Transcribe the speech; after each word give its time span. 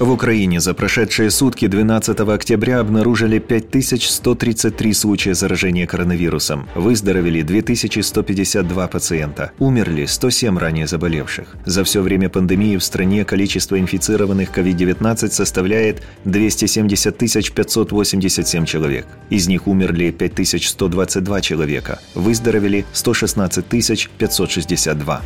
В 0.00 0.10
Украине 0.10 0.60
за 0.60 0.72
прошедшие 0.72 1.30
сутки 1.30 1.66
12 1.66 2.20
октября 2.20 2.80
обнаружили 2.80 3.38
5133 3.38 4.94
случая 4.94 5.34
заражения 5.34 5.86
коронавирусом. 5.86 6.66
Выздоровели 6.74 7.42
2152 7.42 8.88
пациента. 8.88 9.52
Умерли 9.58 10.06
107 10.06 10.56
ранее 10.56 10.86
заболевших. 10.86 11.54
За 11.66 11.84
все 11.84 12.00
время 12.00 12.30
пандемии 12.30 12.78
в 12.78 12.82
стране 12.82 13.26
количество 13.26 13.78
инфицированных 13.78 14.56
COVID-19 14.56 15.32
составляет 15.32 16.00
270 16.24 17.18
587 17.54 18.64
человек. 18.64 19.06
Из 19.28 19.48
них 19.48 19.66
умерли 19.66 20.12
5122 20.12 21.40
человека. 21.42 21.98
Выздоровели 22.14 22.86
116 22.94 23.66
562. 23.66 25.22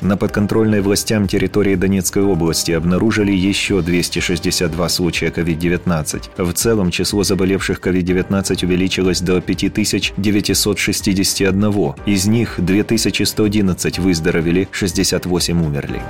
На 0.00 0.16
подконтрольной 0.16 0.80
властям 0.80 1.28
территории 1.28 1.74
Донецкой 1.74 2.22
области 2.22 2.72
обнаружили 2.72 3.32
еще 3.32 3.82
262 3.82 4.88
случая 4.88 5.28
COVID-19. 5.28 6.42
В 6.42 6.54
целом 6.54 6.90
число 6.90 7.22
заболевших 7.22 7.80
COVID-19 7.80 8.64
увеличилось 8.64 9.20
до 9.20 9.42
5961. 9.42 11.94
Из 12.06 12.26
них 12.26 12.54
2111 12.58 13.98
выздоровели, 13.98 14.68
68 14.72 15.62
умерли. 15.62 16.00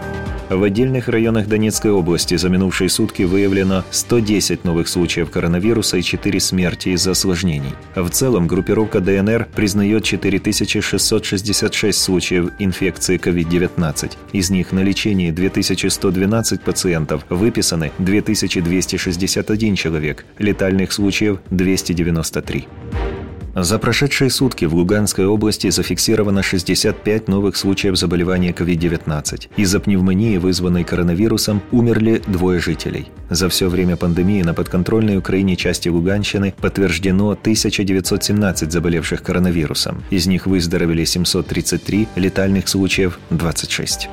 В 0.50 0.64
отдельных 0.64 1.06
районах 1.06 1.46
Донецкой 1.46 1.92
области 1.92 2.36
за 2.36 2.48
минувшие 2.48 2.88
сутки 2.88 3.22
выявлено 3.22 3.84
110 3.92 4.64
новых 4.64 4.88
случаев 4.88 5.30
коронавируса 5.30 5.96
и 5.96 6.02
4 6.02 6.40
смерти 6.40 6.88
из-за 6.88 7.12
осложнений. 7.12 7.70
В 7.94 8.08
целом 8.10 8.48
группировка 8.48 8.98
ДНР 8.98 9.46
признает 9.54 10.02
4666 10.02 11.96
случаев 11.96 12.50
инфекции 12.58 13.16
COVID-19. 13.16 14.10
Из 14.32 14.50
них 14.50 14.72
на 14.72 14.80
лечении 14.80 15.30
2112 15.30 16.62
пациентов, 16.62 17.24
выписаны 17.28 17.92
2261 17.98 19.76
человек, 19.76 20.24
летальных 20.38 20.90
случаев 20.90 21.38
293. 21.50 22.66
За 23.54 23.78
прошедшие 23.80 24.30
сутки 24.30 24.64
в 24.64 24.74
Луганской 24.74 25.26
области 25.26 25.70
зафиксировано 25.70 26.42
65 26.42 27.28
новых 27.28 27.56
случаев 27.56 27.96
заболевания 27.96 28.52
COVID-19. 28.52 29.48
Из-за 29.56 29.80
пневмонии, 29.80 30.36
вызванной 30.36 30.84
коронавирусом, 30.84 31.60
умерли 31.72 32.22
двое 32.26 32.60
жителей. 32.60 33.08
За 33.28 33.48
все 33.48 33.68
время 33.68 33.96
пандемии 33.96 34.42
на 34.42 34.54
подконтрольной 34.54 35.16
Украине 35.16 35.56
части 35.56 35.88
Луганщины 35.88 36.54
подтверждено 36.60 37.30
1917 37.30 38.70
заболевших 38.70 39.22
коронавирусом. 39.22 40.04
Из 40.10 40.26
них 40.26 40.46
выздоровели 40.46 41.04
733, 41.04 42.08
летальных 42.14 42.68
случаев 42.68 43.18
26. 43.30 44.08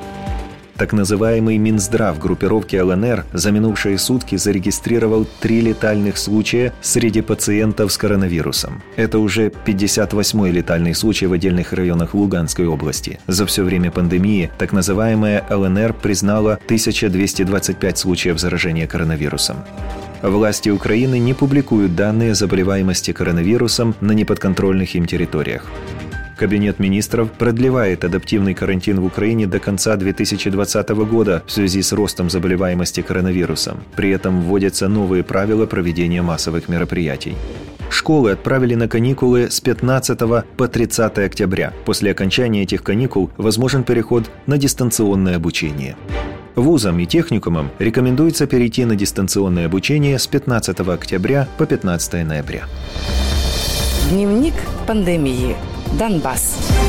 Так 0.78 0.92
называемый 0.92 1.58
Минздрав 1.58 2.20
группировки 2.20 2.76
ЛНР 2.76 3.24
за 3.32 3.50
минувшие 3.50 3.98
сутки 3.98 4.36
зарегистрировал 4.36 5.26
три 5.40 5.60
летальных 5.60 6.16
случая 6.16 6.72
среди 6.80 7.20
пациентов 7.20 7.92
с 7.92 7.98
коронавирусом. 7.98 8.80
Это 8.94 9.18
уже 9.18 9.48
58-й 9.48 10.52
летальный 10.52 10.94
случай 10.94 11.26
в 11.26 11.32
отдельных 11.32 11.72
районах 11.72 12.14
Луганской 12.14 12.68
области. 12.68 13.18
За 13.26 13.44
все 13.44 13.64
время 13.64 13.90
пандемии 13.90 14.52
так 14.56 14.72
называемая 14.72 15.44
ЛНР 15.50 15.94
признала 15.94 16.60
1225 16.66 17.98
случаев 17.98 18.38
заражения 18.38 18.86
коронавирусом. 18.86 19.56
Власти 20.22 20.68
Украины 20.68 21.18
не 21.18 21.34
публикуют 21.34 21.96
данные 21.96 22.36
заболеваемости 22.36 23.12
коронавирусом 23.12 23.96
на 24.00 24.12
неподконтрольных 24.12 24.94
им 24.94 25.06
территориях. 25.06 25.66
Кабинет 26.38 26.78
министров 26.78 27.32
продлевает 27.32 28.04
адаптивный 28.04 28.54
карантин 28.54 29.00
в 29.00 29.04
Украине 29.04 29.48
до 29.48 29.58
конца 29.58 29.96
2020 29.96 30.88
года 30.90 31.42
в 31.44 31.50
связи 31.50 31.82
с 31.82 31.92
ростом 31.92 32.30
заболеваемости 32.30 33.00
коронавирусом. 33.00 33.82
При 33.96 34.10
этом 34.10 34.40
вводятся 34.42 34.86
новые 34.86 35.24
правила 35.24 35.66
проведения 35.66 36.22
массовых 36.22 36.68
мероприятий. 36.68 37.34
Школы 37.90 38.30
отправили 38.30 38.76
на 38.76 38.86
каникулы 38.86 39.50
с 39.50 39.60
15 39.60 40.16
по 40.56 40.68
30 40.68 41.18
октября. 41.18 41.72
После 41.84 42.12
окончания 42.12 42.62
этих 42.62 42.84
каникул 42.84 43.32
возможен 43.36 43.82
переход 43.82 44.30
на 44.46 44.58
дистанционное 44.58 45.34
обучение. 45.34 45.96
Вузам 46.54 47.00
и 47.00 47.06
техникумам 47.06 47.70
рекомендуется 47.80 48.46
перейти 48.46 48.84
на 48.84 48.94
дистанционное 48.94 49.66
обучение 49.66 50.16
с 50.20 50.28
15 50.28 50.78
октября 50.80 51.48
по 51.58 51.66
15 51.66 52.24
ноября. 52.24 52.62
Дневник 54.12 54.54
пандемии. 54.86 55.56
Донбасс. 55.92 56.87